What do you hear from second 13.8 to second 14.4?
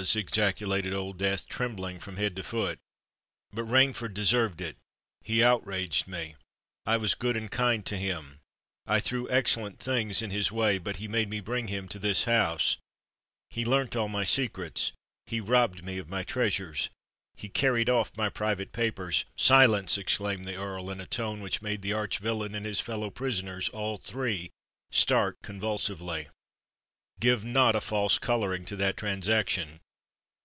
all my